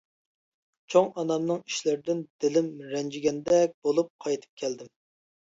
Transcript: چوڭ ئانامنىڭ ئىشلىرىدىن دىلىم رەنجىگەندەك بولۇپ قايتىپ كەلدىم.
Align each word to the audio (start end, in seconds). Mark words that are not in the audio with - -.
چوڭ 0.93 1.11
ئانامنىڭ 1.23 1.59
ئىشلىرىدىن 1.65 2.23
دىلىم 2.47 2.73
رەنجىگەندەك 2.95 3.77
بولۇپ 3.89 4.11
قايتىپ 4.27 4.65
كەلدىم. 4.65 4.93